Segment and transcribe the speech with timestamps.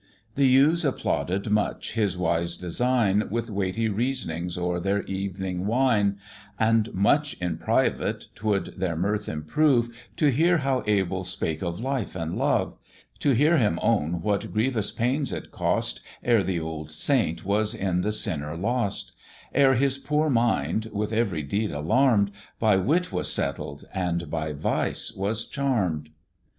[0.33, 6.17] The youths applauded much his wise design, With weighty reasoning o'er their evening wine;
[6.59, 12.15] And much in private 'twould their mirth improve, To hear how Abel spake of life
[12.15, 12.77] and love;
[13.19, 18.01] To hear him own what grievous pains it cost, Ere the old saint was in
[18.01, 19.15] the sinner lost,
[19.53, 25.13] Ere his poor mind, with every deed alarm'd, By wit was settled, and by vice
[25.13, 26.09] was charm'd.